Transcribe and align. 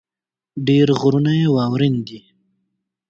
ډېر 0.67 0.87
غرونه 0.99 1.31
يې 1.39 1.47
واؤرين 1.55 1.95
دي 2.07 2.17
ـ 2.23 2.25